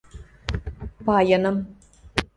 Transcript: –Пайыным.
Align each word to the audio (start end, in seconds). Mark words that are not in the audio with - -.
–Пайыным. 1.05 1.57